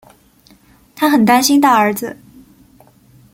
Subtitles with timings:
[0.95, 2.17] 她很担心大儿子